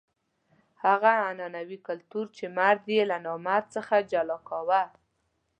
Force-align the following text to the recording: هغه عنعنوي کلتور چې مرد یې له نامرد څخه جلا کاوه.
هغه 0.85 1.11
عنعنوي 1.27 1.77
کلتور 1.87 2.25
چې 2.37 2.45
مرد 2.57 2.83
یې 2.95 3.03
له 3.11 3.17
نامرد 3.25 3.65
څخه 3.75 3.95
جلا 4.11 4.37
کاوه. 4.49 4.81